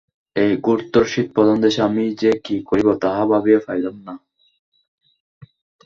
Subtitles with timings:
[0.35, 4.13] এই ঘোরতর শীতপ্রধান দেশে আমি যে কি করিব, তাহা ভাবিয়া পাইলাম না।